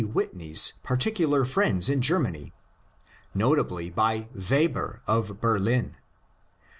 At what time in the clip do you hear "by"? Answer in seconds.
3.91-4.29